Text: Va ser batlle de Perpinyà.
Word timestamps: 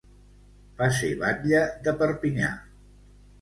Va 0.79 0.87
ser 0.99 1.09
batlle 1.23 1.61
de 1.89 1.95
Perpinyà. 2.01 2.51